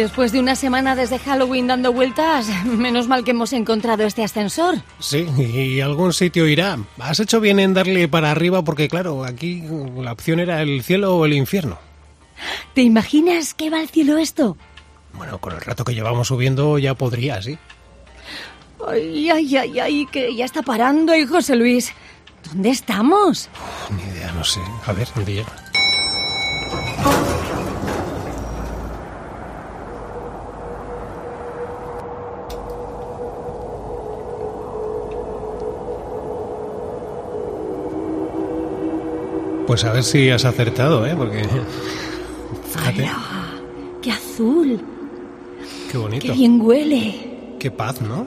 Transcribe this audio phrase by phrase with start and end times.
[0.00, 4.76] Después de una semana desde Halloween dando vueltas, menos mal que hemos encontrado este ascensor.
[4.98, 6.78] Sí, y algún sitio irá.
[6.98, 9.62] Has hecho bien en darle para arriba porque, claro, aquí
[9.98, 11.78] la opción era el cielo o el infierno.
[12.72, 14.56] ¿Te imaginas que va al cielo esto?
[15.12, 17.58] Bueno, con el rato que llevamos subiendo ya podría, sí.
[18.88, 21.92] Ay, ay, ay, ay, que ya está parando, y José Luis.
[22.48, 23.50] ¿Dónde estamos?
[23.52, 24.60] Uf, ni idea, no sé.
[24.86, 25.69] A ver, ¿dónde llega?
[39.70, 41.14] Pues a ver si has acertado, ¿eh?
[41.16, 41.44] Porque...
[42.72, 43.08] Fíjate.
[44.02, 44.80] ¡Qué azul!
[45.92, 46.26] qué bonito.
[46.26, 47.54] ¡Qué bien huele!
[47.60, 48.26] Qué paz, ¿no?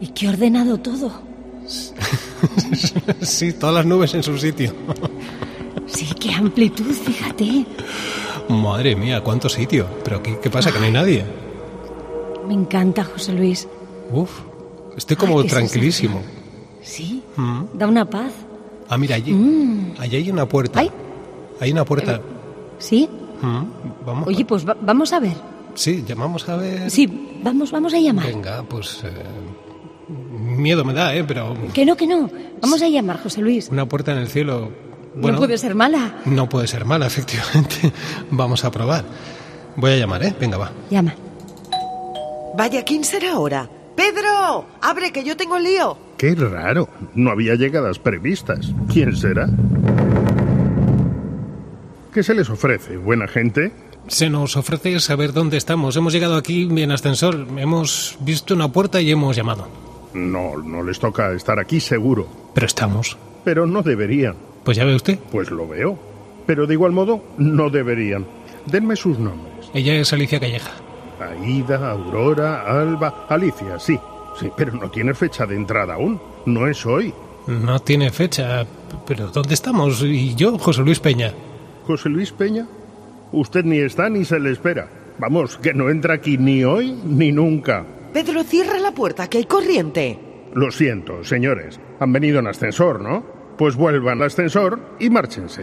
[0.00, 1.10] Y qué ordenado todo.
[3.22, 4.72] sí, todas las nubes en su sitio.
[5.86, 7.66] Sí, qué amplitud, fíjate.
[8.48, 9.84] Madre mía, cuánto sitio.
[10.04, 10.70] Pero ¿qué, qué pasa?
[10.70, 11.24] Que no hay nadie.
[12.46, 13.66] Me encanta, José Luis.
[14.12, 14.30] Uf,
[14.96, 16.22] estoy como Ay, tranquilísimo.
[16.82, 17.62] Sí, Mm.
[17.74, 18.30] da una paz.
[18.88, 19.32] Ah, mira, allí.
[19.32, 19.94] Mm.
[19.98, 20.80] Allí hay una puerta.
[20.80, 20.90] Ay.
[21.60, 22.20] Hay una puerta.
[22.78, 23.08] ¿Sí?
[23.42, 23.62] Mm,
[24.06, 24.26] Vamos.
[24.28, 25.34] Oye, pues va- vamos a ver.
[25.74, 26.90] Sí, llamamos a ver.
[26.90, 27.06] Sí,
[27.42, 28.26] vamos, vamos a llamar.
[28.26, 29.02] Venga, pues.
[29.04, 29.12] eh,
[30.08, 31.24] miedo me da, ¿eh?
[31.24, 31.54] Pero.
[31.72, 32.30] Que no, que no.
[32.60, 33.68] Vamos a llamar, José Luis.
[33.70, 34.70] Una puerta en el cielo.
[35.14, 36.16] Bueno, no puede ser mala.
[36.26, 37.92] no puede ser mala, efectivamente.
[38.30, 39.04] Vamos a probar.
[39.76, 40.34] Voy a llamar, ¿eh?
[40.40, 40.70] Venga, va.
[40.90, 41.14] Llama.
[42.56, 43.68] Vaya, ¿quién será ahora?
[43.94, 44.66] ¡Pedro!
[44.80, 45.96] ¡Abre, que yo tengo lío!
[46.18, 46.88] Qué raro.
[47.14, 48.74] No había llegadas previstas.
[48.92, 49.48] ¿Quién será?
[52.12, 53.72] ¿Qué se les ofrece, buena gente?
[54.08, 55.96] Se nos ofrece saber dónde estamos.
[55.96, 57.46] Hemos llegado aquí en ascensor.
[57.56, 59.68] Hemos visto una puerta y hemos llamado.
[60.12, 62.26] No, no les toca estar aquí seguro.
[62.52, 63.16] Pero estamos.
[63.44, 64.34] Pero no deberían.
[64.64, 65.18] Pues ya ve usted.
[65.30, 65.98] Pues lo veo.
[66.46, 68.26] Pero de igual modo, no deberían.
[68.66, 69.70] Denme sus nombres.
[69.72, 70.72] Ella es Alicia Calleja.
[71.20, 74.00] Aida, Aurora, Alba, Alicia, sí.
[74.38, 76.20] Sí, pero no tiene fecha de entrada aún.
[76.46, 77.12] No es hoy.
[77.46, 78.66] No tiene fecha.
[79.06, 80.02] Pero ¿dónde estamos?
[80.02, 81.32] Y yo, José Luis Peña.
[81.86, 82.66] José Luis Peña,
[83.32, 84.88] usted ni está ni se le espera.
[85.18, 87.84] Vamos, que no entra aquí ni hoy ni nunca.
[88.12, 90.18] Pedro, cierra la puerta, que hay corriente.
[90.54, 91.80] Lo siento, señores.
[91.98, 93.24] Han venido en ascensor, ¿no?
[93.56, 95.62] Pues vuelvan al ascensor y márchense.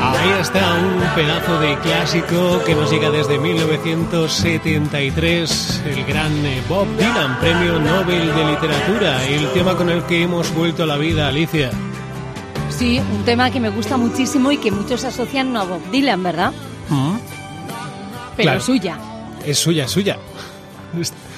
[0.00, 6.86] Ahí está un pedazo de clásico que nos llega desde 1973, el gran eh, Bob
[6.96, 11.28] Dylan, Premio Nobel de Literatura, el tema con el que hemos vuelto a la vida,
[11.28, 11.70] Alicia.
[12.70, 16.52] Sí, un tema que me gusta muchísimo y que muchos asocian a Bob Dylan, ¿verdad?
[16.88, 17.14] Mm.
[18.36, 18.60] Pero Claro.
[18.60, 18.98] suya.
[19.46, 20.16] Es suya, es suya.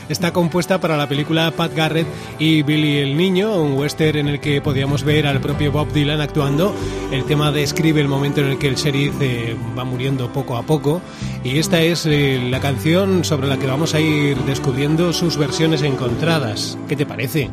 [0.08, 2.06] Está compuesta para la película Pat Garrett
[2.38, 6.20] y Billy el Niño, un western en el que podíamos ver al propio Bob Dylan
[6.20, 6.74] actuando.
[7.10, 10.62] El tema describe el momento en el que el sheriff eh, va muriendo poco a
[10.62, 11.00] poco
[11.42, 15.80] y esta es eh, la canción sobre la que vamos a ir descubriendo sus versiones
[15.82, 16.76] encontradas.
[16.86, 17.48] ¿Qué te parece?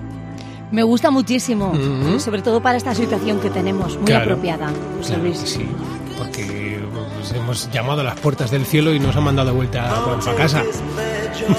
[0.72, 1.74] Me gusta muchísimo,
[2.20, 4.24] sobre todo para esta situación que tenemos, muy Claro.
[4.32, 4.72] apropiada.
[4.98, 5.38] José Luis.
[5.38, 5.66] sí,
[6.18, 6.80] porque
[7.18, 9.90] pues, hemos llamado a las puertas del cielo y nos han mandado de vuelta
[10.24, 10.64] para casa.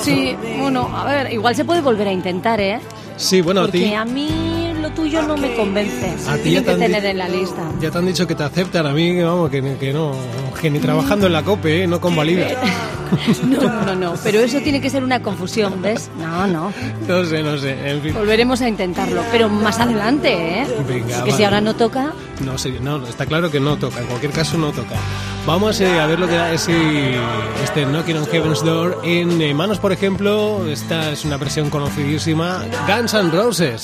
[0.01, 2.81] Sí, bueno, a ver, igual se puede volver a intentar, ¿eh?
[3.17, 3.81] Sí, bueno, a ti...
[3.81, 4.62] Porque a mí
[4.95, 6.15] tuyo no me convence.
[6.29, 7.63] A ti ya que te han di- tener en la lista.
[7.81, 10.13] Ya te han dicho que te aceptan, a mí, vamos, que, que no,
[10.61, 11.87] que ni trabajando en la COPE, ¿eh?
[11.87, 12.49] no convalida.
[13.43, 16.09] No, no, no, pero eso tiene que ser una confusión, ¿ves?
[16.19, 16.73] No, no.
[17.07, 18.15] No sé, no sé, en fin.
[18.15, 20.67] Volveremos a intentarlo, pero más adelante, ¿eh?
[20.89, 24.33] Venga, que si ahora no toca, No no, está claro que no toca, en cualquier
[24.33, 24.97] caso no toca.
[25.47, 26.73] Vamos eh, a ver lo que da ese,
[27.63, 32.65] este Knocking on Heaven's Door en eh, manos, por ejemplo, esta es una versión conocidísima,
[32.89, 33.83] Guns N' Roses.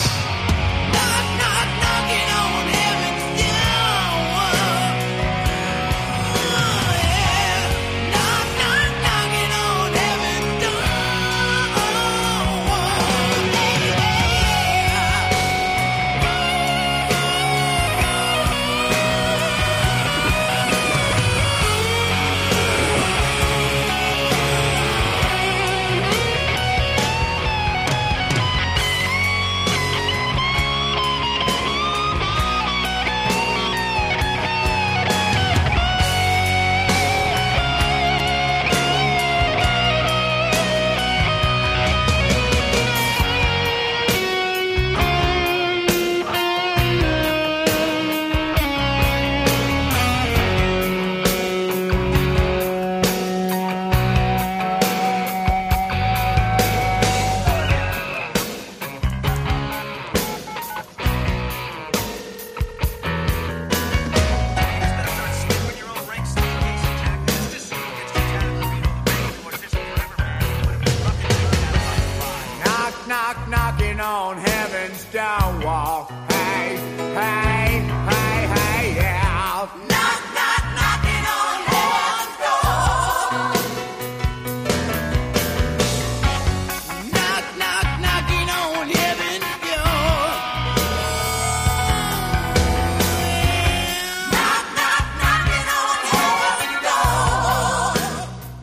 [75.12, 76.27] down, walk.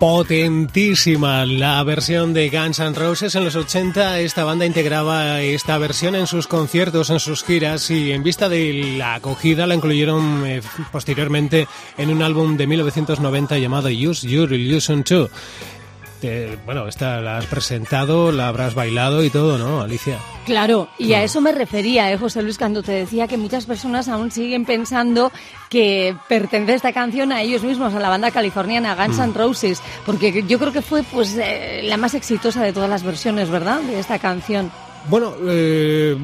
[0.07, 4.19] Potentísima la versión de Guns N' Roses en los 80.
[4.19, 8.97] Esta banda integraba esta versión en sus conciertos, en sus giras y en vista de
[8.99, 10.61] la acogida la incluyeron eh,
[10.91, 11.67] posteriormente
[11.97, 15.27] en un álbum de 1990 llamado Use Your Illusion 2.
[16.65, 20.17] Bueno, esta la has presentado, la habrás bailado y todo, ¿no, Alicia?
[20.45, 24.07] Claro, y a eso me refería, ¿eh, José Luis, cuando te decía que muchas personas
[24.07, 25.31] aún siguen pensando
[25.69, 30.43] que pertenece esta canción a ellos mismos, a la banda californiana Guns N' Roses, porque
[30.47, 33.81] yo creo que fue pues eh, la más exitosa de todas las versiones, ¿verdad?
[33.81, 34.71] De esta canción.
[35.09, 36.17] Bueno, eh,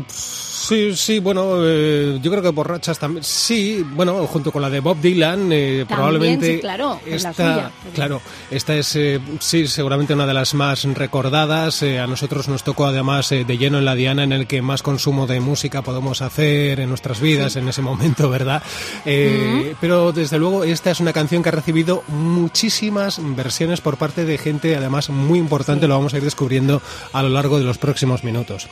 [0.67, 3.23] sí, sí, bueno, eh, yo creo que borrachas también.
[3.23, 6.55] Sí, bueno, junto con la de Bob Dylan, eh, probablemente.
[6.55, 7.71] sí, claro, es la esta, suya.
[7.93, 11.81] claro, esta es, eh, sí, seguramente una de las más recordadas.
[11.83, 14.61] Eh, a nosotros nos tocó además eh, de lleno en la diana en el que
[14.61, 18.61] más consumo de música podemos hacer en nuestras vidas en ese momento, ¿verdad?
[19.05, 24.25] Eh, Pero desde luego esta es una canción que ha recibido muchísimas versiones por parte
[24.25, 25.87] de gente además muy importante.
[25.87, 26.81] Lo vamos a ir descubriendo
[27.13, 28.67] a lo largo de los próximos minutos.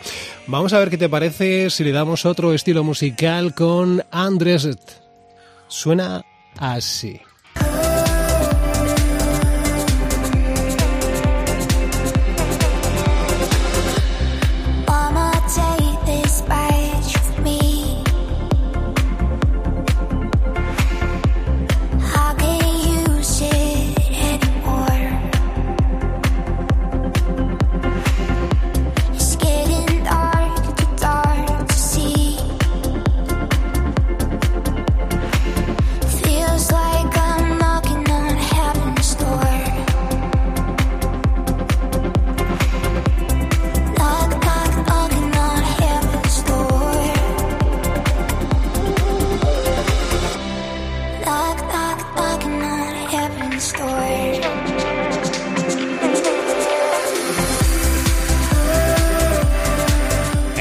[0.47, 4.67] Vamos a ver qué te parece si le damos otro estilo musical con Andres.
[5.69, 6.25] Suena
[6.57, 7.21] así.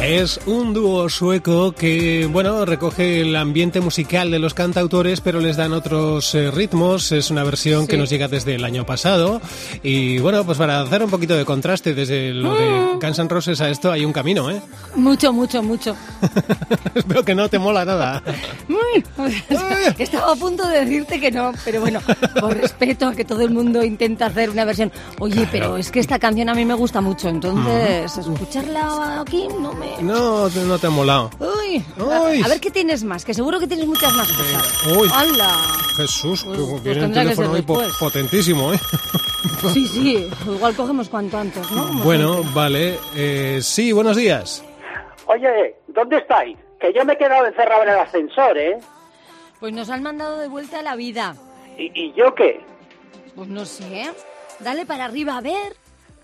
[0.09, 5.57] Es un dúo sueco que, bueno, recoge el ambiente musical de los cantautores, pero les
[5.59, 7.13] dan otros eh, ritmos.
[7.13, 8.01] Es una versión que Sí.
[8.01, 9.41] nos llega desde el año pasado.
[9.83, 12.99] Y bueno, pues para hacer un poquito de contraste desde lo de Mm.
[13.01, 14.61] Guns N' Roses a esto hay un camino, ¿eh?
[14.97, 15.95] Mucho, mucho, mucho.
[16.95, 18.23] Espero que no te mola nada.
[19.99, 22.01] Estaba a punto de decirte que no, pero bueno,
[22.41, 24.91] por respeto a que todo el mundo intenta hacer una versión.
[25.19, 29.73] Oye, pero es que esta canción a mí me gusta mucho, entonces escucharla aquí no
[29.75, 29.98] me.
[30.01, 31.31] No, no te ha molado.
[31.41, 32.43] Uy, Uy.
[32.43, 34.87] A, a ver qué tienes más, que seguro que tienes muchas más cosas.
[34.97, 35.09] Uy.
[35.13, 35.57] ¡Hala!
[35.97, 38.81] Jesús, Pues- que pues viene tendrá que teléfono hoy potentísimo, ¿eh?
[39.73, 41.87] Sí, sí, igual cogemos cuanto antes, ¿no?
[41.89, 42.53] Como Bueno, siempre.
[42.55, 42.99] vale.
[43.17, 44.63] Eh, sí, buenos días.
[45.27, 46.57] Oye, ¿dónde estáis?
[46.81, 48.79] Que yo me he quedado encerrado en el ascensor, ¿eh?
[49.59, 51.35] Pues nos han mandado de vuelta a la vida.
[51.77, 52.61] ¿Y, y yo qué?
[53.35, 54.11] Pues no sé.
[54.61, 55.75] Dale para arriba a ver.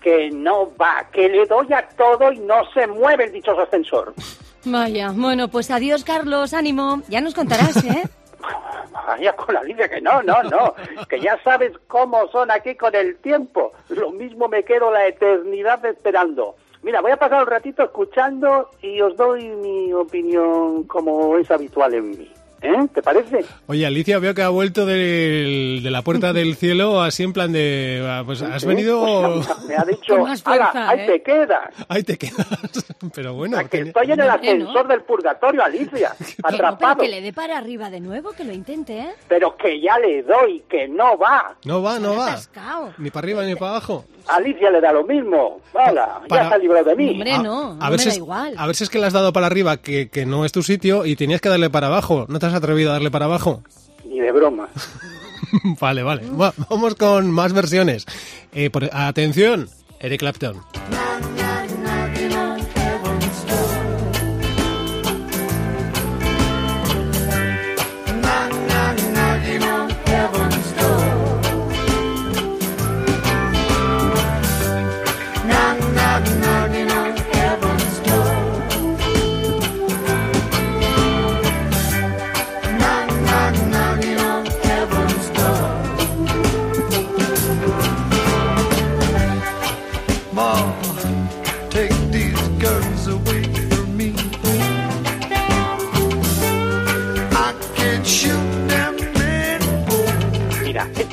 [0.05, 4.13] Que no va, que le doy a todo y no se mueve el dichoso ascensor.
[4.63, 7.01] Vaya, bueno, pues adiós, Carlos, ánimo.
[7.09, 8.03] Ya nos contarás, ¿eh?
[9.07, 10.75] Vaya con la línea que no, no, no.
[11.09, 13.73] Que ya sabes cómo son aquí con el tiempo.
[13.89, 16.55] Lo mismo me quedo la eternidad esperando.
[16.83, 21.95] Mira, voy a pasar un ratito escuchando y os doy mi opinión como es habitual
[21.95, 22.31] en mí.
[22.65, 22.87] ¿Eh?
[22.93, 23.45] ¿Te parece?
[23.67, 27.51] Oye, Alicia, veo que ha vuelto del- de la puerta del cielo así en plan
[27.51, 28.03] de...
[28.07, 28.67] ah, Pues has ¿Eh?
[28.67, 29.41] venido...
[29.67, 31.05] Me ha dicho, Con más fuerza, "Ala, ahí ¿eh?
[31.07, 31.69] te quedas.
[31.87, 32.47] Ahí te quedas.
[33.15, 33.57] Pero bueno...
[33.69, 36.13] que estoy en el ascensor del purgatorio, Alicia.
[36.19, 37.01] No, pero Atrapado.
[37.01, 39.09] que le dé para arriba de nuevo, que lo intente, ¿eh?
[39.27, 41.55] Pero que ya le doy, que no va.
[41.65, 42.27] No va, no va.
[42.33, 42.93] atascado.
[42.97, 44.05] Ni para arriba ni para abajo.
[44.27, 45.61] Alicia le da lo mismo.
[45.75, 47.09] Hala, Para- ya se ha librado de mí.
[47.11, 48.53] Hombre, A- no, a no ver me si da es, igual.
[48.57, 50.63] A ver si es que le has dado para arriba, que, que no es tu
[50.63, 52.25] sitio, y tenías que darle para abajo.
[52.27, 53.61] ¿No te has atrevido a darle para abajo?
[54.05, 54.67] Ni de broma.
[55.79, 56.23] vale, vale.
[56.29, 58.05] Va- vamos con más versiones.
[58.53, 59.69] Eh, por- atención,
[59.99, 60.61] Eric Clapton.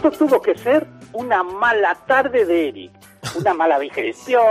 [0.08, 2.92] Esto tuvo que ser una mala tarde de Eric.
[3.36, 4.42] Una mala digestión,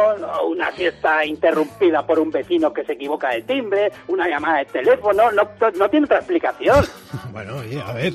[0.47, 5.29] una fiesta interrumpida por un vecino que se equivoca de timbre, una llamada de teléfono,
[5.31, 5.43] no,
[5.77, 6.85] no tiene otra explicación.
[7.31, 8.13] Bueno, oye, a ver.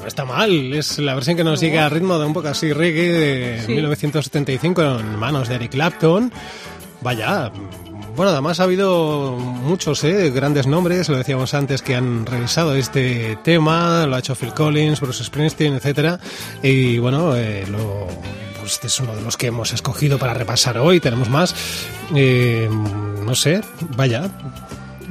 [0.00, 2.72] No está mal, es la versión que nos llega a ritmo de un poco así
[2.72, 6.32] reggae de 1975 en manos de Eric Clapton.
[7.00, 7.50] Vaya,
[8.18, 13.38] bueno, además ha habido muchos eh, grandes nombres, lo decíamos antes, que han revisado este
[13.42, 16.20] tema, lo ha hecho Phil Collins, Bruce Springsteen, etcétera,
[16.62, 18.06] y bueno, eh, lo,
[18.60, 21.54] pues este es uno de los que hemos escogido para repasar hoy, tenemos más,
[22.14, 22.68] Eh,
[23.24, 23.60] no sé,
[23.96, 24.28] vaya,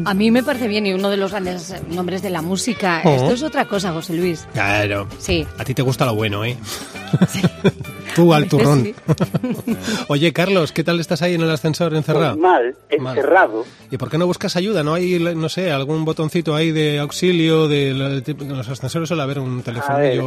[0.06, 3.02] A mí me parece bien y uno de los grandes nombres de la música.
[3.04, 3.10] Oh.
[3.16, 4.48] Esto es otra cosa, José Luis.
[4.54, 5.44] claro, Sí.
[5.58, 6.56] a ti te gusta lo bueno, ¿eh?
[8.16, 8.84] Tú al turrón.
[8.84, 8.96] Sí.
[10.08, 12.34] Oye, Carlos, ¿qué tal estás ahí en el ascensor encerrado?
[12.34, 13.18] Pues mal, Mal.
[13.18, 13.66] encerrado.
[13.92, 14.84] ¿Y por qué no buscas ayuda?
[14.84, 17.68] ¿No hay, no sé, algún botoncito ahí de auxilio?
[17.68, 19.62] De, en los ascensores suele haber un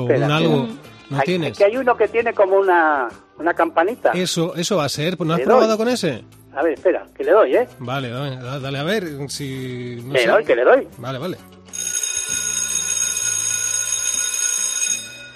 [0.08, 0.68] espera, un algo.
[1.10, 1.58] ¿No Hay- tienes?
[1.58, 3.08] Que hay uno que tiene como una,
[3.38, 4.12] una campanita.
[4.12, 5.16] Eso, eso va a ser.
[5.16, 5.76] Pues ¿No has Le probado doy.
[5.78, 6.22] con ese?
[6.54, 7.68] A ver, espera, que le doy, ¿eh?
[7.78, 10.00] Vale, dale, dale, a ver si...
[10.04, 10.28] no le sé.
[10.28, 10.86] doy, que le doy.
[10.98, 11.36] Vale, vale.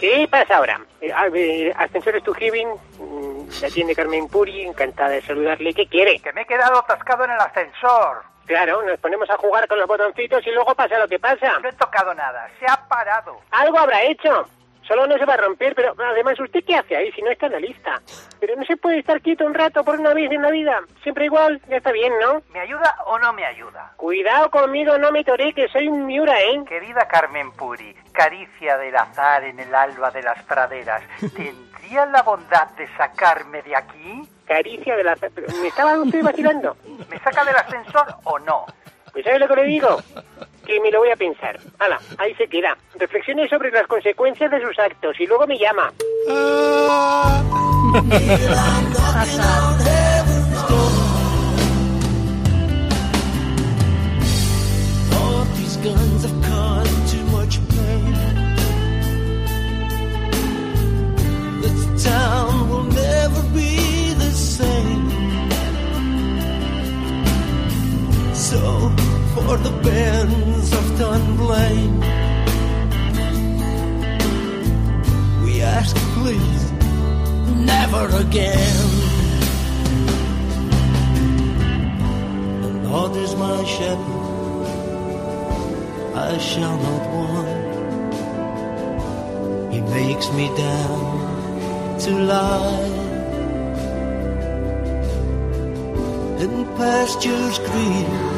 [0.05, 0.79] ¿Qué pasa ahora?
[1.01, 2.69] Eh, Ascensores to Heaven,
[2.99, 5.73] mm, la atiende Carmen Puri, encantada de saludarle.
[5.73, 6.19] ¿Qué quiere?
[6.19, 8.23] Que me he quedado atascado en el ascensor.
[8.45, 11.59] Claro, nos ponemos a jugar con los botoncitos y luego pasa lo que pasa.
[11.63, 13.41] No he tocado nada, se ha parado.
[13.51, 14.47] Algo habrá hecho.
[14.87, 17.39] Solo no se va a romper, pero además, ¿usted qué hace ahí si no es
[17.39, 18.03] canalista?
[18.39, 20.81] Pero no se puede estar quieto un rato por una vez en la vida.
[21.03, 22.43] Siempre igual, ya está bien, ¿no?
[22.53, 23.93] ¿Me ayuda o no me ayuda?
[23.97, 26.63] Cuidado conmigo, no me toré, que soy un miura, ¿eh?
[26.69, 32.69] Querida Carmen Puri, caricia del azar en el alba de las praderas, ¿tendría la bondad
[32.77, 34.29] de sacarme de aquí?
[34.47, 35.17] Caricia de la...
[35.17, 36.77] pero, ¿Me estaba usted vacilando?
[37.09, 38.67] ¿Me saca del ascensor o no?
[39.13, 39.99] Pues ¿sabe lo que le digo?
[40.67, 41.59] Que me lo voy a pensar.
[41.79, 42.77] Hala, ahí se queda.
[42.95, 45.93] Reflexione sobre las consecuencias de sus actos y luego me llama.
[62.05, 64.94] Town will never be the same.
[69.45, 72.01] For the bands of Dunblane.
[75.45, 76.65] We ask, please,
[77.73, 78.87] never again.
[82.63, 84.67] The Lord is my shepherd,
[86.15, 87.49] I shall not want.
[89.75, 92.93] He makes me down to lie
[96.45, 98.34] in pastures green.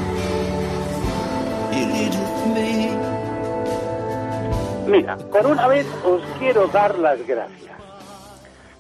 [4.87, 7.77] Mira, por una vez os quiero dar las gracias.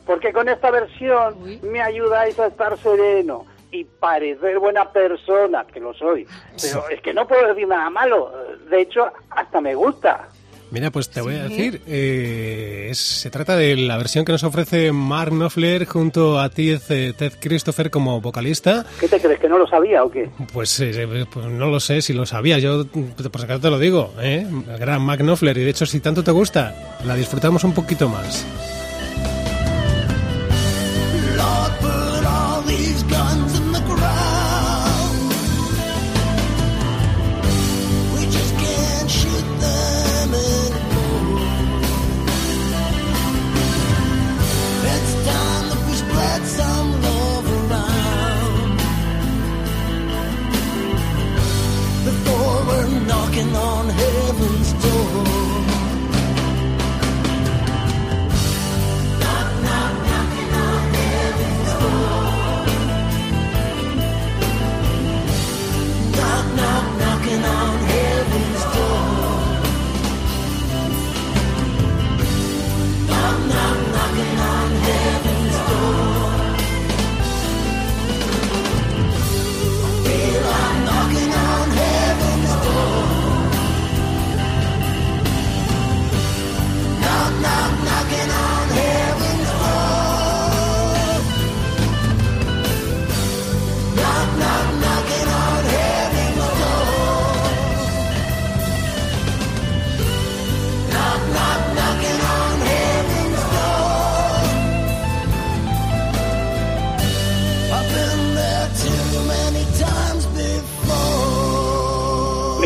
[0.04, 5.92] Porque con esta versión me ayudáis a estar sereno y parecer buena persona, que lo
[5.94, 6.26] soy.
[6.62, 8.32] Pero es que no puedo decir nada malo.
[8.70, 10.28] De hecho, hasta me gusta.
[10.70, 14.42] Mira, pues te voy a decir, eh, es- se trata de la versión que nos
[14.42, 18.84] ofrece Mark Knopfler junto a Ted, eh, Ted Christopher como vocalista.
[18.98, 19.38] ¿Qué te crees?
[19.38, 20.28] ¿Que no lo sabía o qué?
[20.52, 23.78] Pues, eh, pues no lo sé si lo sabía, yo por si acaso te lo
[23.78, 24.44] digo, ¿eh?
[24.68, 28.08] El gran Mark Knopfler, y de hecho si tanto te gusta, la disfrutamos un poquito
[28.08, 28.44] más.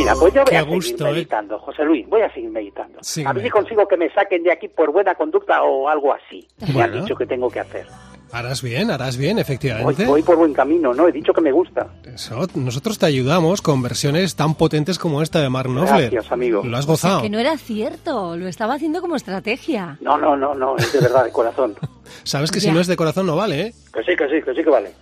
[0.00, 1.12] Mira, pues yo voy Qué a seguir gusto, ¿eh?
[1.12, 2.98] meditando, José Luis, voy a seguir meditando.
[3.26, 6.46] A ver si consigo que me saquen de aquí por buena conducta o algo así.
[6.60, 7.02] Me han Bueno.
[7.02, 7.86] dicho que tengo que hacer.
[8.32, 10.04] Harás bien, harás bien, efectivamente.
[10.06, 11.08] voy por buen camino, ¿no?
[11.08, 11.88] He dicho que me gusta.
[12.04, 16.10] Eso, nosotros te ayudamos con versiones tan potentes como esta de Mark Knopfler.
[16.10, 16.62] Gracias, amigo.
[16.64, 17.22] Lo has gozado.
[17.22, 19.98] Que no era cierto, lo estaba haciendo como estrategia.
[20.00, 21.74] No, no, no, no, es de verdad, de corazón.
[22.22, 23.74] Sabes que si no es de corazón no vale, ¿eh?
[23.92, 24.92] Que sí, que sí, que sí que vale.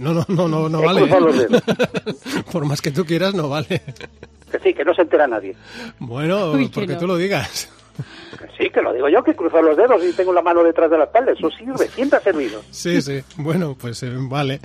[0.00, 1.02] No, no, no, no, no vale.
[1.02, 1.06] ¿eh?
[1.48, 1.62] dedos.
[2.52, 3.82] Por más que tú quieras, no vale.
[4.50, 5.54] Que sí, que no se entera nadie.
[5.98, 6.98] Bueno, Uy, porque no.
[6.98, 7.68] tú lo digas.
[8.38, 10.90] Que sí, que lo digo yo, que cruzo los dedos y tengo la mano detrás
[10.90, 11.32] de la espalda.
[11.32, 12.62] Eso sirve, siempre ha servido.
[12.70, 13.20] Sí, sí.
[13.36, 14.60] Bueno, pues eh, vale.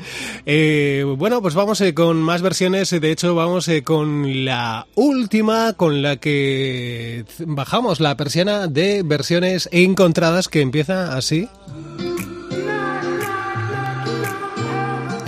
[0.45, 2.89] Eh, bueno, pues vamos eh, con más versiones.
[2.89, 9.67] De hecho, vamos eh, con la última con la que bajamos la persiana de versiones
[9.73, 11.49] encontradas que empieza así.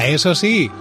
[0.07, 0.71] Eso sí.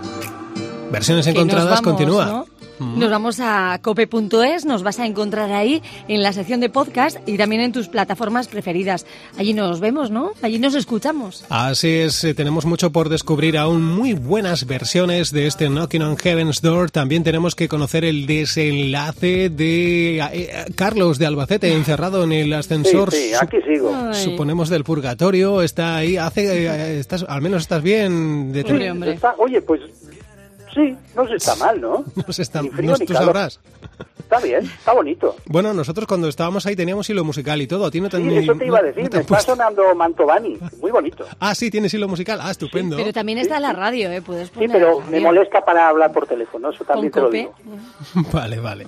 [0.90, 2.26] Versiones encontradas vamos, continúa.
[2.26, 2.46] ¿no?
[2.78, 7.36] Nos vamos a cope.es, nos vas a encontrar ahí en la sección de podcast y
[7.38, 9.06] también en tus plataformas preferidas.
[9.38, 10.32] Allí nos vemos, ¿no?
[10.42, 11.44] Allí nos escuchamos.
[11.48, 16.16] Así es, eh, tenemos mucho por descubrir, aún muy buenas versiones de este Knocking on
[16.16, 16.90] Heaven's Door.
[16.90, 22.46] También tenemos que conocer el desenlace de eh, eh, Carlos de Albacete, encerrado en el
[22.48, 23.10] Sí, ascensor.
[23.12, 23.94] sí, su- aquí sigo.
[23.94, 24.22] Ay.
[24.22, 28.52] Suponemos del purgatorio, está ahí, hace, eh, estás, al menos estás bien.
[28.52, 29.12] De Hombre, hombre.
[29.14, 29.80] Está- oye, pues
[30.76, 32.04] sí, no se está mal, ¿no?
[32.26, 33.24] no sé, está- no- ni tú calor.
[33.24, 33.60] sabrás.
[34.18, 35.36] Está bien, está bonito.
[35.46, 37.86] Bueno, nosotros cuando estábamos ahí teníamos hilo musical y todo.
[37.86, 39.34] A ti no te, Sí, ni- eso te iba a decir, no te me está
[39.34, 41.24] puesto- sonando Mantovani, muy bonito.
[41.40, 42.40] Ah, sí, tienes hilo musical.
[42.42, 42.96] Ah, estupendo.
[42.96, 44.22] Pero también está la radio, ¿eh?
[44.22, 47.30] Puedes Sí, poner pero la me molesta para hablar por teléfono, eso también te lo
[47.30, 47.54] digo.
[48.32, 48.86] Vale, vale.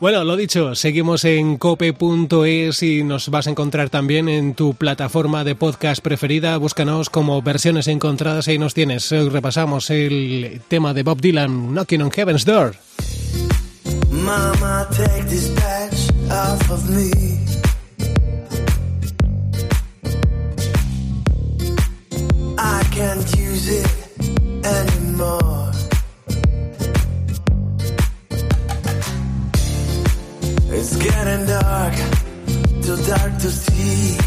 [0.00, 5.44] Bueno, lo dicho, seguimos en cope.es y nos vas a encontrar también en tu plataforma
[5.44, 6.56] de podcast preferida.
[6.56, 9.12] Búscanos como versiones encontradas y ahí nos tienes.
[9.12, 12.76] Hoy repasamos el tema de Bob Dylan, Knocking on Heaven's Door.
[14.10, 17.10] Mama, take this patch off of me.
[22.56, 25.79] I can't use it anymore.
[30.72, 31.94] It's getting dark,
[32.82, 34.18] too dark to see.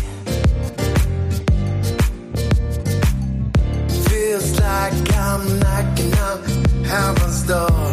[4.08, 6.44] Feels like I'm knocking on
[6.84, 7.92] heaven's door.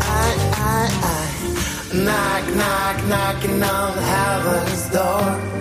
[0.00, 0.28] I,
[0.70, 1.24] I, I,
[2.06, 5.55] knock, knock, knocking on heaven's door.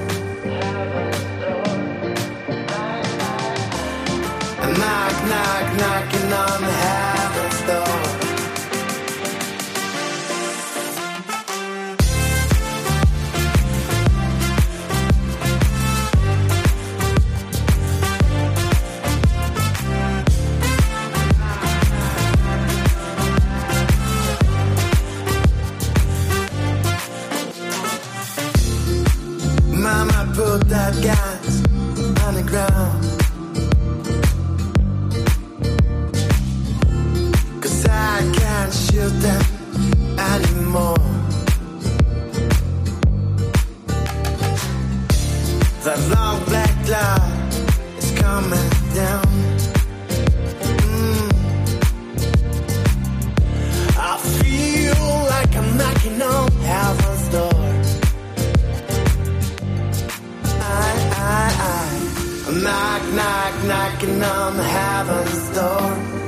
[63.14, 66.25] Knock, knock, knocking on heaven's door.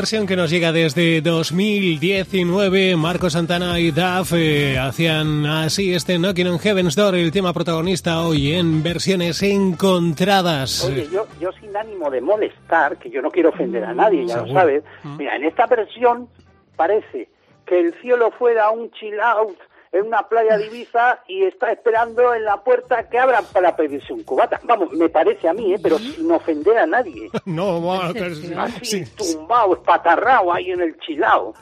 [0.00, 6.46] Versión que nos llega desde 2019, Marco Santana y Duff eh, hacían así este Knocking
[6.46, 10.86] on Heaven's Door, el tema protagonista hoy en versiones encontradas.
[10.86, 14.38] Oye, yo, yo sin ánimo de molestar, que yo no quiero ofender a nadie, ya
[14.38, 14.84] lo sabes.
[15.18, 16.30] Mira, en esta versión
[16.76, 17.28] parece
[17.66, 19.58] que el cielo fuera un chill out
[19.92, 24.12] en una playa de Ibiza y está esperando en la puerta que abran para pedirse
[24.12, 24.60] un cubata.
[24.64, 25.78] Vamos, me parece a mí, ¿eh?
[25.82, 27.28] pero sin ofender a nadie.
[27.44, 31.54] No, bueno, que- Así, sin, tumbado, espatarrado ahí en el chilao.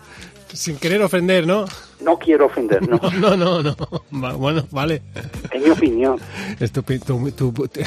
[0.53, 1.64] sin querer ofender, ¿no?
[2.01, 3.01] No quiero ofender, no.
[3.19, 3.75] No, no, no.
[4.11, 5.03] Bueno, vale.
[5.51, 6.19] En mi opinión.
[6.61, 7.81] Es tu, pi- tu- tu- tu-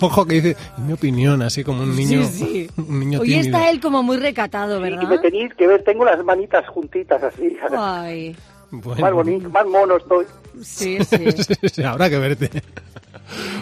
[0.00, 2.82] ojo que dice, en mi opinión, así como un niño, Sí, sí.
[2.82, 3.46] un niño Hoy tímido.
[3.46, 5.20] está él como muy recatado, Y me ¿verdad?
[5.20, 7.56] tenéis que ver, tengo las manitas juntitas así.
[7.76, 8.36] Ay,
[8.82, 10.26] Bueno, Más bonito, más mono estoy.
[10.62, 11.82] sí, sí.
[11.82, 12.50] Habrá que verte.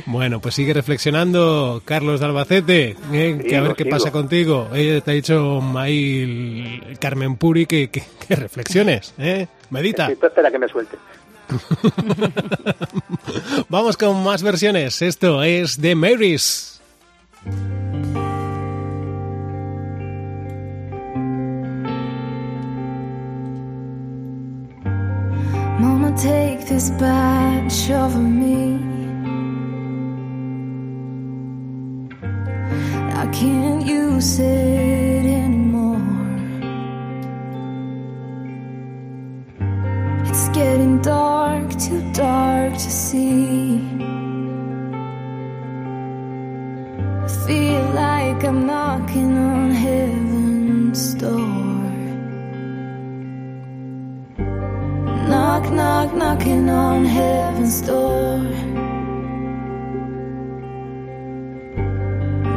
[0.06, 3.96] Bueno, pues sigue reflexionando, Carlos de Albacete, eh, que a ver qué sigo.
[3.96, 4.68] pasa contigo.
[4.74, 9.46] Ella te ha dicho el Carmen Puri que, que, que reflexiones, ¿eh?
[9.70, 10.08] Medita.
[10.08, 10.96] Sí, tú espera que me suelte.
[13.68, 15.02] Vamos con más versiones.
[15.02, 16.80] Esto es de Marys.
[25.80, 28.78] Mama, take this batch over me.
[33.22, 35.98] I can't use it anymore.
[40.28, 43.80] It's getting dark, too dark to see.
[47.24, 49.51] I feel like I'm knocking on
[56.02, 58.38] Knock, knocking on heaven's door.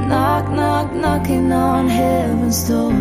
[0.10, 2.92] Knock, knock, knocking on heaven's door.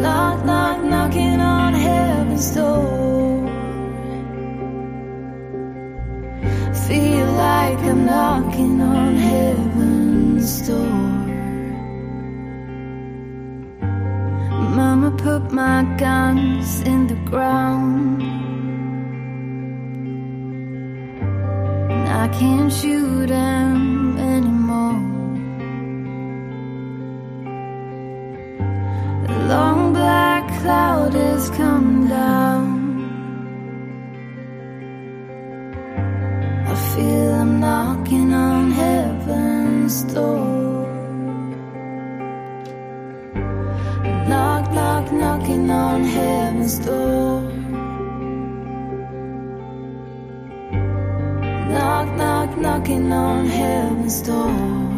[0.00, 3.46] Knock, knock, knocking on heaven's door.
[6.88, 11.01] Feel like I'm knocking on heaven's door.
[15.22, 18.20] Put my guns in the ground.
[21.92, 25.00] And I can't shoot them anymore.
[29.28, 32.72] The long black cloud has come down.
[36.66, 40.71] I feel I'm knocking on heaven's door.
[45.72, 47.40] On heaven's door.
[51.72, 54.92] Knock, knock, knocking on heaven's door.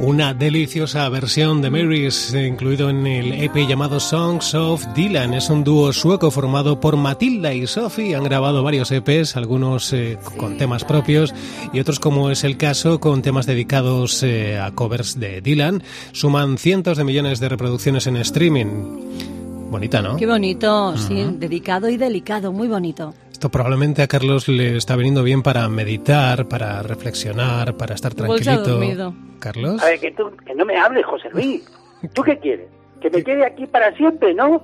[0.00, 5.34] Una deliciosa versión de Marys incluido en el EP llamado Songs of Dylan.
[5.34, 8.14] Es un dúo sueco formado por Matilda y Sophie.
[8.14, 11.34] Han grabado varios EPs, algunos eh, con temas propios
[11.72, 15.82] y otros, como es el caso, con temas dedicados eh, a covers de Dylan.
[16.12, 19.37] Suman cientos de millones de reproducciones en streaming.
[19.70, 20.16] Bonita, ¿no?
[20.16, 23.12] Qué bonito, sí, dedicado y delicado, muy bonito.
[23.30, 29.14] Esto probablemente a Carlos le está viniendo bien para meditar, para reflexionar, para estar tranquilito.
[29.38, 29.82] Carlos.
[29.82, 31.62] A ver, que tú, que no me hables, José Luis.
[32.14, 32.68] ¿Tú qué quieres?
[33.00, 34.62] ¿Que me quede aquí para siempre, no?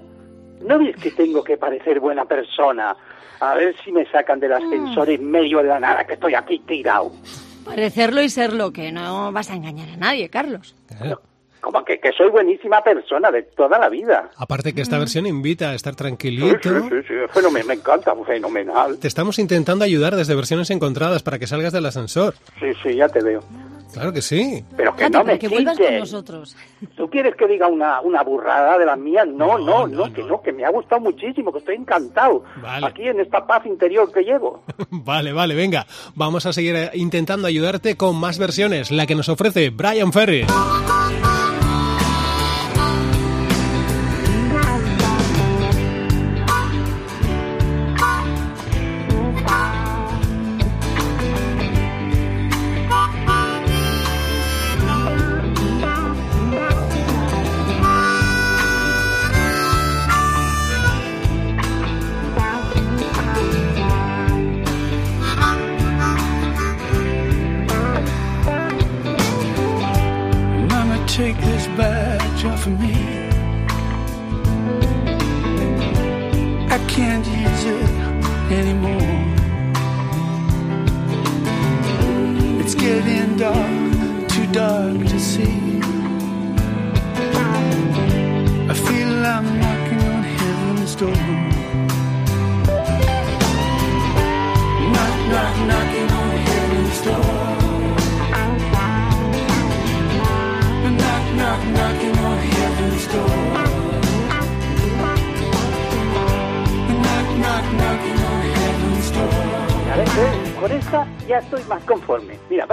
[0.67, 2.97] ¿No ves que tengo que parecer buena persona?
[3.41, 6.61] A ver si me sacan del ascensor en medio de la nada, que estoy aquí
[6.61, 7.13] tirado.
[7.65, 10.75] Parecerlo y serlo, que no vas a engañar a nadie, Carlos.
[10.89, 11.21] Claro.
[11.65, 14.31] Como que, que soy buenísima persona de toda la vida.
[14.37, 16.59] Aparte que esta versión invita a estar tranquilito.
[16.63, 18.99] sí, sí, sí, fenomenal, me encanta, fenomenal.
[18.99, 22.35] Te estamos intentando ayudar desde versiones encontradas para que salgas del ascensor.
[22.61, 23.41] Sí, sí, ya te veo.
[23.95, 24.63] Claro que sí.
[24.77, 26.57] Pero que no me que vuelvas con nosotros.
[26.97, 29.27] ¿Tú quieres que diga una, una burrada de las mías?
[29.27, 32.45] No, no, no, que no, que me ha gustado muchísimo, que estoy encantado.
[32.61, 32.87] Vale.
[32.87, 34.65] Aquí en esta paz interior que llevo.
[34.91, 35.87] Vale, vale, venga.
[36.15, 38.91] Vamos a seguir eh, intentando ayudarte con más versiones.
[38.91, 40.45] La que nos ofrece Brian Ferry.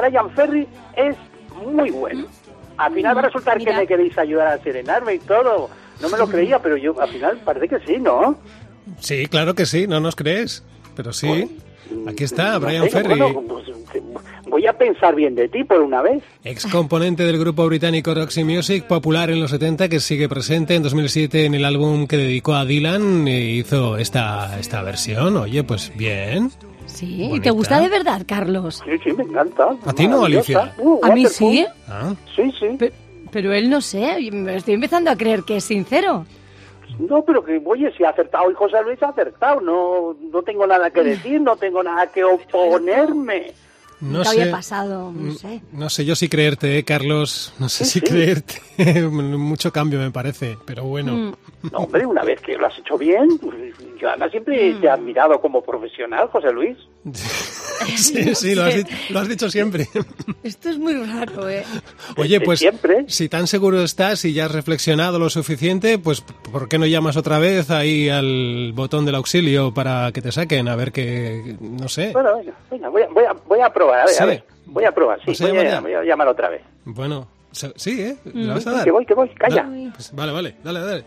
[0.01, 1.15] Brian Ferry es
[1.65, 2.25] muy bueno.
[2.77, 3.77] Al final va a resultar que Mira.
[3.77, 5.69] me queréis ayudar a serenarme y todo.
[6.01, 8.37] No me lo creía, pero yo al final parece que sí, ¿no?
[8.99, 10.63] Sí, claro que sí, no nos crees.
[10.95, 11.57] Pero sí.
[12.07, 13.19] Aquí está, No Brian sé, Ferry.
[13.19, 13.65] bueno, pues,
[14.47, 16.23] voy a pensar bien de ti por una vez.
[16.43, 20.83] Ex componente del grupo británico Roxy Music, popular en los 70, que sigue presente en
[20.83, 25.37] 2007 en el álbum que dedicó a Dylan, e hizo esta, esta versión.
[25.37, 26.51] Oye, pues bien.
[27.01, 28.83] Sí, ¿y te gusta de verdad, Carlos?
[28.85, 29.69] Sí, sí, me encanta.
[29.85, 30.23] ¿A ti no.
[30.25, 30.71] Alicia?
[30.77, 31.65] Uh, A mí sí.
[31.87, 32.67] Ah, Sí, sí.
[32.77, 32.93] Pe-
[33.31, 36.25] Pero él no sé, me estoy empezando a creer que es sincero.
[36.99, 39.61] No, pero que, oye, si ha acertado y José Luis ha acertado.
[39.61, 43.53] No, no tengo nada que decir, no tengo nada que oponerme.
[44.01, 44.41] No Nunca sé.
[44.41, 45.61] había pasado, no sé.
[45.71, 47.53] No sé yo si creerte, ¿eh, Carlos.
[47.59, 48.05] No sé Sí, si sí.
[48.05, 48.61] creerte.
[49.09, 51.13] Mucho cambio me parece, pero bueno.
[51.13, 51.33] Mm.
[51.71, 54.89] No, hombre, una vez que lo has hecho bien, pues, yo además siempre te he
[54.89, 56.77] admirado como profesional, José Luis.
[57.95, 58.75] Sí, sí, lo has,
[59.09, 59.87] lo has dicho siempre.
[60.43, 61.63] Esto es muy raro, ¿eh?
[62.15, 63.05] Oye, pues siempre.
[63.07, 67.17] si tan seguro estás y ya has reflexionado lo suficiente, pues ¿por qué no llamas
[67.17, 70.67] otra vez ahí al botón del auxilio para que te saquen?
[70.67, 72.11] A ver que, no sé.
[72.13, 74.23] Bueno, venga, venga, voy a, voy a, voy a probar, a ver, Sí.
[74.23, 74.43] a ver.
[74.65, 75.79] Voy a probar, sí, ¿Vas a voy llamar a, ya?
[75.81, 76.61] voy a llamar otra vez.
[76.85, 78.15] Bueno, sí, ¿eh?
[78.25, 78.39] Mm.
[78.47, 78.83] ¿Le vas a dar?
[78.85, 79.63] Que voy, que voy, calla.
[79.63, 81.05] Da- pues vale, vale, dale, dale.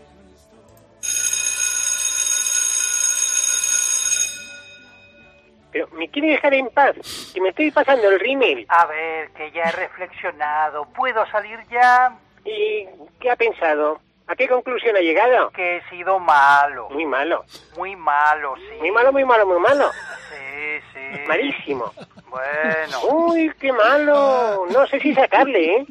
[5.71, 6.95] Pero me quiere dejar en paz,
[7.33, 8.65] que me estoy pasando el rímel.
[8.69, 10.85] A ver, que ya he reflexionado.
[10.95, 12.15] ¿Puedo salir ya?
[12.45, 12.85] ¿Y
[13.19, 13.99] qué ha pensado?
[14.27, 15.51] ¿A qué conclusión ha llegado?
[15.51, 16.89] Que he sido malo.
[16.89, 17.45] Muy malo.
[17.77, 18.77] Muy malo, sí.
[18.79, 19.91] Muy malo, muy malo, muy malo.
[20.29, 21.21] Sí, sí.
[21.27, 21.91] Malísimo.
[22.27, 24.65] Bueno, Uy, qué malo.
[24.71, 25.85] No sé si sacarle, ¿eh?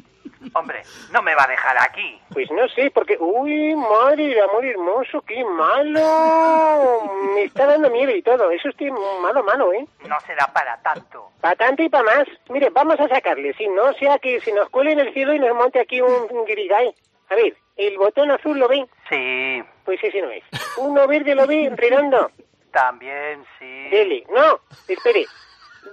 [0.53, 2.19] hombre, no me va a dejar aquí.
[2.33, 3.17] Pues no sé, porque...
[3.19, 7.03] Uy, madre amor hermoso, qué malo.
[7.33, 8.51] Me está dando miedo y todo.
[8.51, 8.75] Eso es
[9.21, 9.85] malo, malo, ¿eh?
[10.07, 11.29] No será para tanto.
[11.41, 12.27] Para tanto y para más.
[12.49, 15.39] Mire, vamos a sacarle, si no sea que se nos cuele en el cielo y
[15.39, 16.93] nos monte aquí un, un guirigay.
[17.29, 18.85] A ver, ¿el botón azul lo ve?
[19.09, 20.43] Sí, Pues ese no es.
[20.77, 22.31] ¿Uno verde lo ve redondo?
[22.71, 23.89] también sí.
[23.89, 24.23] Dele.
[24.29, 25.25] No, espere.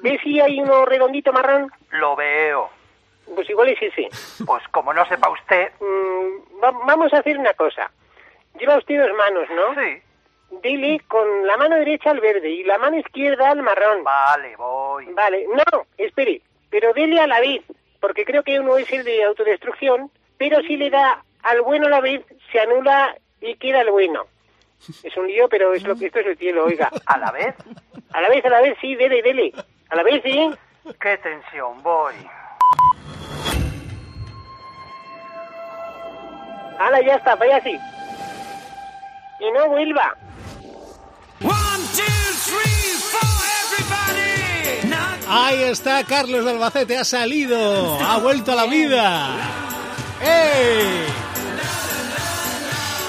[0.02, 1.70] ¿Ve si hay uno redondito marrón?
[1.90, 2.70] Lo veo.
[3.34, 4.08] Pues igual es ese.
[4.44, 7.90] Pues como no sepa usted, Mm, va- vamos a hacer una cosa.
[8.58, 9.74] Lleva usted dos manos, ¿no?
[9.80, 10.02] sí.
[10.62, 14.04] Dele con la mano derecha al verde y la mano izquierda al marrón.
[14.04, 15.06] Vale, voy.
[15.14, 17.62] Vale, no, espere, pero dele a la vez.
[18.00, 20.10] porque creo que uno es el de autodestrucción,
[20.42, 24.24] pero si le da al bueno a la vez, se anula y queda el bueno.
[25.04, 26.90] Es un lío, pero es lo que esto es el cielo, oiga.
[27.06, 27.54] ¿A la vez?
[28.12, 29.52] A la vez, a la vez, sí, dele, dele.
[29.88, 30.50] A la vez, sí.
[31.00, 31.80] ¡Qué tensión!
[31.84, 32.14] Voy.
[36.76, 37.78] Hala, ya está, vaya así.
[39.38, 40.16] Y no vuelva.
[45.28, 49.70] Ahí está Carlos de Albacete, ha salido, ha vuelto a la vida.
[50.22, 51.06] ¡Ey!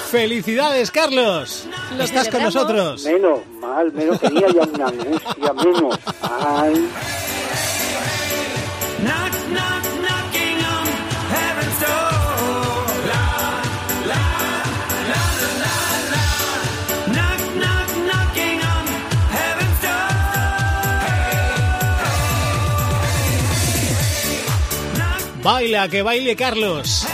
[0.10, 1.68] ¡Felicidades, Carlos!
[1.98, 3.04] Lo Estás con nosotros.
[3.04, 6.88] Menos mal, menos tenía ya una angustia, menos mal.
[25.44, 27.06] Baila, que baile Carlos.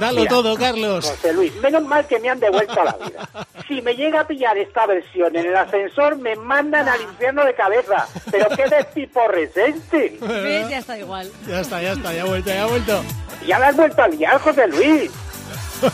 [0.00, 1.04] Dalo Mira, todo, Carlos.
[1.04, 3.46] José Luis, menos mal que me han devuelto a la vida.
[3.68, 7.54] Si me llega a pillar esta versión en el ascensor, me mandan al infierno de
[7.54, 8.06] cabeza.
[8.30, 10.18] Pero qué despiporres este.
[10.20, 10.68] ¿Ves?
[10.70, 11.30] Ya está igual.
[11.46, 13.02] Ya está, ya está, ya ha vuelto, ya ha vuelto.
[13.46, 15.10] Ya la has vuelto a liar, José Luis.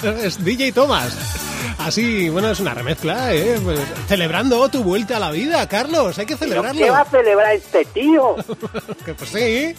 [0.23, 1.17] es DJ Thomas.
[1.79, 3.59] Así, bueno, es una remezcla, ¿eh?
[3.63, 6.19] Pues, celebrando tu vuelta a la vida, Carlos.
[6.19, 6.81] Hay que ¿Pero celebrarlo.
[6.81, 8.37] ¿Qué va a celebrar este tío?
[9.05, 9.75] Que pues sí.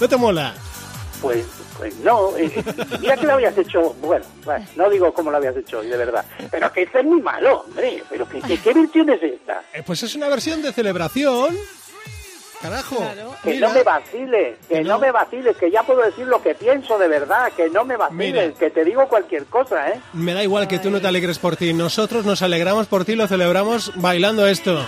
[0.00, 0.54] ¿No te mola?
[1.22, 1.44] Pues,
[1.78, 2.36] pues no.
[2.36, 2.50] eh,
[3.00, 3.94] mira que lo habías hecho.
[4.00, 6.24] Bueno, bueno, no digo cómo lo habías hecho hoy, de verdad.
[6.50, 8.02] Pero que este es muy malo, hombre.
[8.08, 9.62] Pero que, que- ¿qué versión es esta?
[9.72, 11.56] Eh, pues es una versión de celebración.
[12.62, 12.96] Carajo.
[13.42, 13.68] Que Mira.
[13.68, 14.94] no me vaciles, que Que no.
[14.94, 14.98] no.
[14.98, 18.46] me vaciles, que ya puedo decir lo que pienso de verdad, que no me vaciles,
[18.46, 18.58] Mira.
[18.58, 20.00] que te digo cualquier cosa, ¿eh?
[20.14, 21.74] Me da igual que tú no te alegres por ti.
[21.74, 24.82] Nosotros nos alegramos por ti y lo celebramos bailando esto.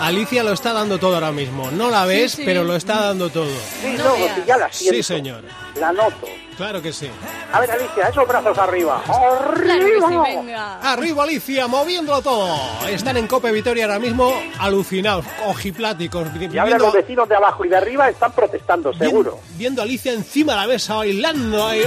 [0.00, 1.70] Alicia lo está dando todo ahora mismo.
[1.70, 2.42] No la ves, sí.
[2.44, 3.50] pero lo está dando todo.
[3.80, 4.34] Sí, No no, veas.
[4.36, 4.96] si ya la siento.
[4.96, 5.42] Sí, señor.
[5.76, 6.26] La noto.
[6.58, 7.08] Claro que sí.
[7.52, 9.00] A ver, Alicia, esos brazos arriba.
[9.06, 10.22] Claro que sí, ¡Arriba!
[10.24, 10.80] venga.
[10.92, 12.52] Arriba Alicia, moviéndolo todo.
[12.88, 17.68] Están en Cope Vitoria ahora mismo alucinados, ojipláticos, Y ahora los vecinos de abajo y
[17.68, 19.38] de arriba están protestando, seguro.
[19.56, 21.64] viendo a Alicia encima de la mesa bailando.
[21.64, 21.84] Ahí,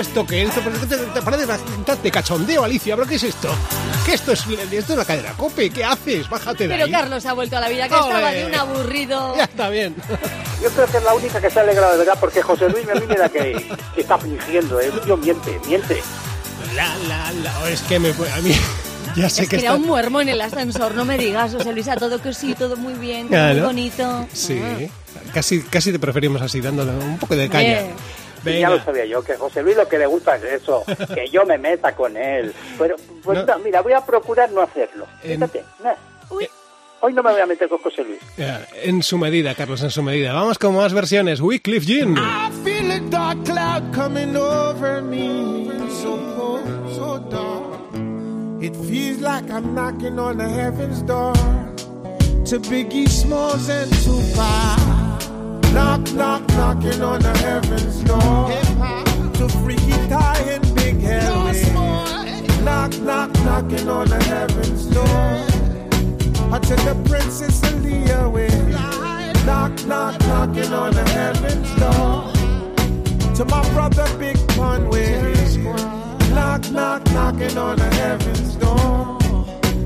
[0.00, 0.42] ¿Esto qué?
[0.42, 2.96] ¿Esto ¿Pero qué te, te parece bastante cachondeo, Alicia?
[2.96, 3.48] ¿Pero qué es esto?
[4.04, 4.44] ¿Qué esto es?
[4.72, 5.70] ¿Esto es la cadera Cope?
[5.70, 6.28] ¿Qué haces?
[6.28, 6.90] Bájate de Pero ahí.
[6.90, 8.06] Carlos ha vuelto a la vida, que Ole.
[8.08, 9.34] estaba de un aburrido.
[9.36, 9.94] Ya está bien.
[10.62, 12.86] Yo creo que es la única que se ha alegrado de verdad, porque José Luis
[12.86, 13.52] me mira que,
[13.94, 14.90] que está fingiendo, ¿eh?
[15.04, 16.02] Tío miente, miente.
[16.74, 17.70] La, la, la.
[17.70, 18.10] Es que me.
[18.10, 18.54] A mí.
[19.16, 19.80] Ya sé Es que que era está.
[19.82, 22.76] un muermo en el ascensor, no me digas, José Luis, a todo que sí, todo
[22.76, 23.54] muy bien, todo Claro.
[23.54, 24.28] muy bonito.
[24.32, 24.62] Sí.
[24.62, 24.86] Ah.
[25.34, 27.80] Casi, casi te preferimos así, dándole un poco de caña.
[28.46, 31.28] Y ya lo sabía yo, que José Luis lo que le gusta es eso, que
[31.28, 32.54] yo me meta con él.
[32.78, 32.94] Pero,
[33.24, 33.46] pues No.
[33.46, 35.06] no, mira, voy a procurar no hacerlo.
[35.24, 35.94] En- Fíjate, nah.
[37.02, 38.20] Hoy no me voy a meter con José Luis.
[38.36, 40.34] Ya, En su medida, Carlos, en su medida.
[40.34, 41.40] Vamos con más versiones.
[41.40, 42.14] Wycliffe Jean.
[42.18, 45.70] I feel a dark cloud coming over me.
[46.02, 47.80] So cold, so dark.
[48.62, 51.32] It feels like I'm knocking on the heaven's door.
[52.44, 55.72] To Biggie Smalls and Tupac.
[55.72, 58.50] Knock, knock, knocking on the heaven's door.
[59.38, 61.62] To Freaky Ty and Big Harry.
[62.62, 65.49] Knock, knock, knocking on the heaven's door.
[66.52, 68.48] I took the Princess Aaliyah away.
[69.46, 72.32] Knock, knock, knocking on the heaven's door.
[73.36, 75.32] To my brother Big Conway.
[76.34, 79.18] Knock, knock, knocking on the heaven's door.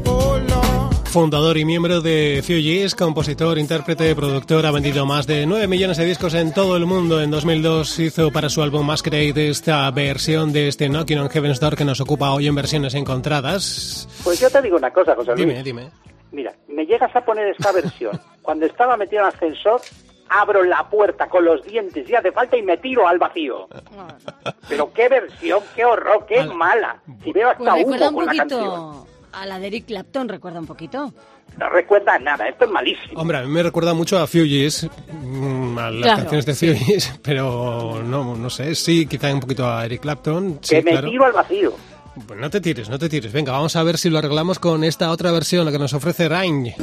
[0.06, 0.94] Oh Lord.
[1.06, 6.06] Fundador y miembro de Fugees, compositor, intérprete, productor, ha vendido más de 9 millones de
[6.06, 7.20] discos en todo el mundo.
[7.20, 11.76] En 2002 hizo para su álbum Masquerade esta versión de este Knocking on Heaven's Door
[11.76, 14.08] que nos ocupa hoy en versiones encontradas.
[14.24, 15.46] Pues yo te digo una cosa, José Luis.
[15.46, 16.13] Dime, dime.
[16.34, 18.20] Mira, me llegas a poner esta versión.
[18.42, 19.80] Cuando estaba metido en el ascensor,
[20.28, 23.68] abro la puerta con los dientes y hace falta y me tiro al vacío.
[24.68, 27.00] Pero qué versión, qué horror, qué mala.
[27.22, 28.60] Si veo hasta Pues recuerda humo un con la canción.
[28.64, 31.12] poquito a la de Eric Clapton, recuerda un poquito.
[31.58, 33.20] No recuerda nada, esto es malísimo.
[33.20, 37.20] Hombre, a mí me recuerda mucho a Fugees, mm, a las Claro, canciones de Fugees,
[37.22, 40.58] pero no, no sé, sí, quizá un poquito a Eric Clapton.
[40.62, 41.10] Sí, que me claro.
[41.10, 41.72] tiro al vacío.
[42.26, 43.32] Pues no te tires, no te tires.
[43.32, 46.28] Venga, vamos a ver si lo arreglamos con esta otra versión, la que nos ofrece
[46.28, 46.74] Rain.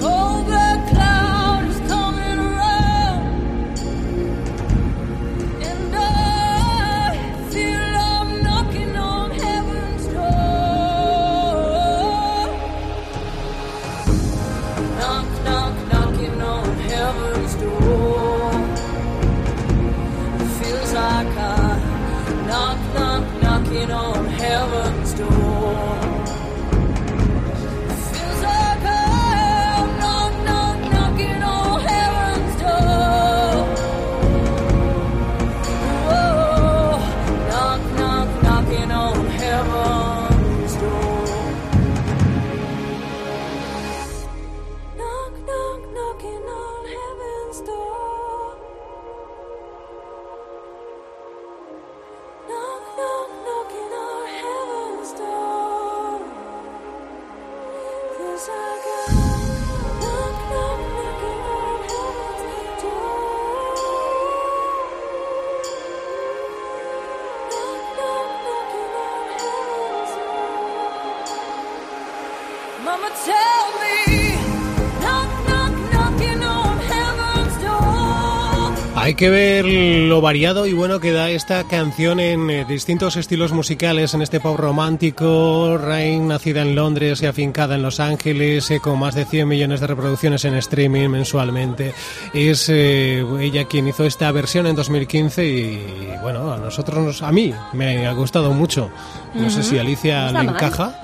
[79.21, 84.15] Que ver lo variado y bueno que da esta canción en eh, distintos estilos musicales,
[84.15, 88.97] en este pop romántico, Rain, nacida en Londres y afincada en Los Ángeles, eh, con
[88.97, 91.93] más de 100 millones de reproducciones en streaming mensualmente.
[92.33, 95.79] Es eh, ella quien hizo esta versión en 2015 y
[96.23, 98.89] bueno, a nosotros, nos- a mí me ha gustado mucho.
[99.35, 100.99] No sé si Alicia le encaja.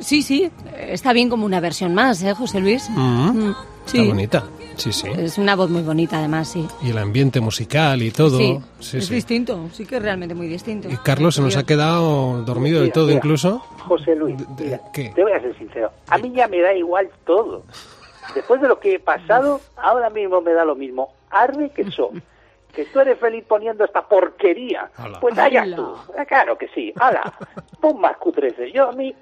[0.00, 0.50] Sí, sí,
[0.88, 2.88] está bien como una versión más, ¿eh, José Luis?
[2.88, 3.54] Mm, Mm,
[3.86, 4.44] Está bonita,
[4.80, 5.08] sí, sí.
[5.16, 6.66] Es una voz muy bonita, además, sí.
[6.82, 8.38] Y el ambiente musical y todo.
[8.38, 9.14] Sí, Sí, es sí.
[9.14, 10.88] distinto, sí que es realmente muy distinto.
[10.90, 13.16] Y Carlos se nos ha quedado dormido Mira, todo mira.
[13.18, 13.58] incluso.
[13.86, 15.10] José Luis, mira, ¿qué?
[15.14, 15.90] te voy a ser sincero.
[16.08, 17.62] A mí ya me da igual todo.
[18.34, 21.12] Después de lo que he pasado, ahora mismo me da lo mismo.
[21.30, 22.22] Arre que son.
[22.72, 24.88] Que tú eres feliz poniendo esta porquería.
[25.20, 25.94] Pues allá tú.
[26.16, 26.92] Ah, Claro que sí.
[26.96, 27.20] Hala.
[27.80, 28.72] Pon más Q13.
[28.72, 29.12] Yo a mí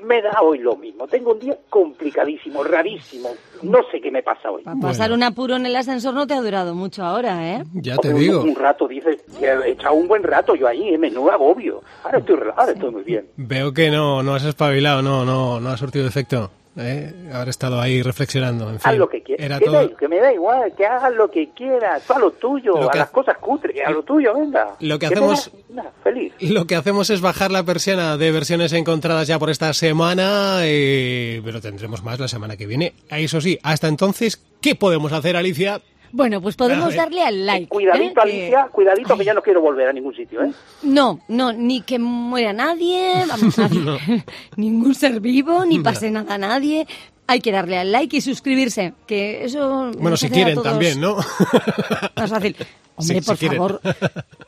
[0.00, 1.06] me da hoy lo mismo.
[1.08, 3.30] Tengo un día complicadísimo, rarísimo.
[3.62, 4.62] No sé qué me pasa hoy.
[4.62, 7.64] Para pasar un apuro en el ascensor no te ha durado mucho ahora, ¿eh?
[7.74, 8.42] Ya te digo.
[8.42, 10.98] Un, rato, dices, he echado un buen rato yo ahí, ¿eh?
[10.98, 11.82] menudo agobio.
[12.04, 13.26] Ahora estoy, rela- ahora estoy muy bien.
[13.36, 16.50] Veo que no, no has espabilado, no, no, no ha surtido efecto.
[16.76, 17.12] ¿Eh?
[17.32, 18.70] Haber estado ahí reflexionando.
[18.70, 19.44] En fin, Haz lo que quieras.
[19.46, 19.74] Era Que, todo.
[19.88, 22.02] da- que me da igual, que hagas lo que quieras.
[22.06, 24.76] Tú a lo tuyo, Lo a que las cosas cutres, a lo tuyo, venga.
[24.80, 26.32] Lo que hacemos- da- feliz.
[26.40, 31.40] Lo que hacemos es bajar la persiana de versiones encontradas ya por esta semana, eh,
[31.44, 32.94] pero tendremos más la semana que viene.
[33.10, 35.80] Eso sí, hasta entonces, ¿qué podemos hacer, Alicia?
[36.12, 37.68] Bueno, pues podemos darle al like.
[37.68, 38.22] Cuidadito, ¿eh?
[38.22, 40.52] Alicia, cuidadito, que ya no quiero volver a ningún sitio, ¿eh?
[40.82, 44.24] No, no, ni que muera nadie, vamos, nadie.
[44.56, 46.86] ningún ser vivo, ni pase nada a nadie.
[47.30, 49.92] Hay que darle al like y suscribirse, que eso...
[49.98, 51.16] Bueno, si quieren todos también, ¿no?
[52.16, 52.56] Más fácil.
[52.96, 53.80] Hombre, Sí, por si favor,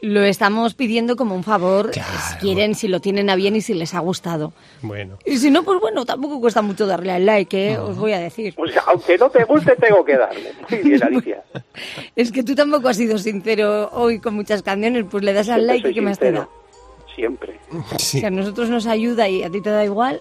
[0.00, 3.74] lo estamos pidiendo como un favor, si quieren, si lo tienen a bien y si
[3.74, 4.52] les ha gustado.
[4.82, 5.18] Bueno.
[5.24, 7.78] Y si no, pues bueno, tampoco cuesta mucho darle al like, ¿eh?
[7.78, 8.54] os voy a decir.
[8.56, 10.52] O sea, aunque no te guste, tengo que darle.
[10.68, 11.44] Muy bien, Alicia.
[12.16, 15.60] Es que tú tampoco has sido sincero hoy con muchas canciones, pues le das al
[15.60, 16.48] Siempre like y qué más te da.
[17.14, 17.60] Siempre.
[17.98, 20.20] Si a nosotros nos ayuda y a ti te da igual,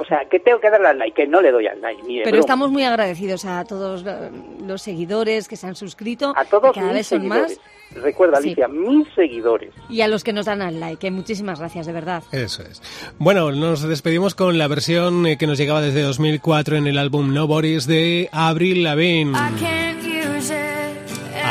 [0.00, 2.02] O sea, que tengo que darle al like, que no le doy al like.
[2.04, 2.40] Ni de pero broma.
[2.40, 4.30] estamos muy agradecidos a todos eh,
[4.66, 7.58] los seguidores que se han suscrito, A todos que cada mis vez son seguidores.
[7.58, 8.48] más, Recuerda, Sí.
[8.48, 9.74] Alicia, mis seguidores.
[9.88, 11.06] y a los que nos dan al like.
[11.06, 12.22] eh, Muchísimas gracias, de verdad.
[12.32, 12.80] Eso es.
[13.18, 17.34] Bueno, nos despedimos con la versión eh, que nos llegaba desde 2004 en el álbum
[17.34, 19.32] Nobody's de Avril Lavigne.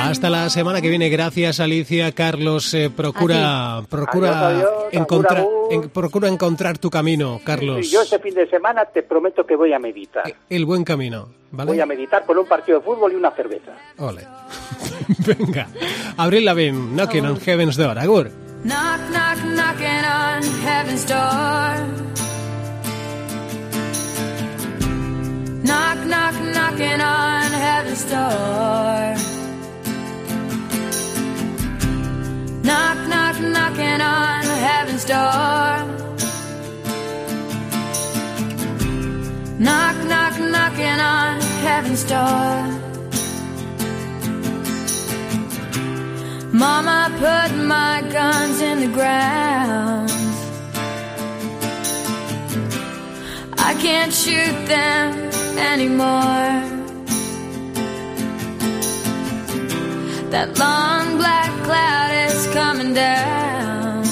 [0.01, 1.09] Hasta la semana que viene.
[1.09, 2.11] Gracias, Alicia.
[2.13, 7.85] Carlos, eh, procura, procura, Adiós, adiós, encontrar, en- procura encontrar tu camino, Carlos.
[7.85, 10.23] Y yo este fin de semana te prometo que voy a meditar.
[10.49, 11.69] El buen camino, ¿vale?
[11.71, 13.71] Voy a meditar por un partido de fútbol y una cerveza.
[13.97, 14.25] Ole.
[15.25, 15.67] Venga.
[16.17, 17.97] Avril Lavigne, Knocking on Heaven's Door.
[17.99, 18.31] Agur.
[18.63, 21.75] Knock, knock, knocking on heaven's door.
[25.63, 26.68] Knock, knock, knocking
[42.03, 42.89] door.
[46.51, 50.09] Mama put my guns in the ground.
[53.57, 55.13] I can't shoot them
[55.57, 56.51] anymore.
[60.31, 64.03] That long black cloud is coming down.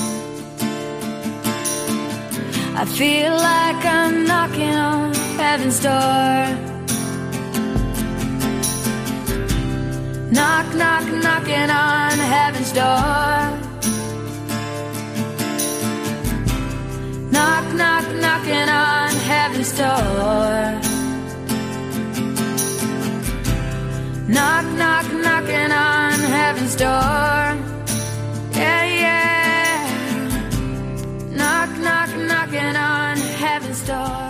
[2.75, 6.76] I feel like I'm knocking on heaven's door.
[10.37, 13.37] Knock, knock, knocking on heaven's door.
[17.31, 20.79] Knock, knock, knocking on heaven's door.
[24.35, 27.45] Knock, knock, knocking on heaven's door.
[28.61, 29.79] Yeah, yeah.
[31.31, 34.26] Knock, knock, knocking on heaven's door.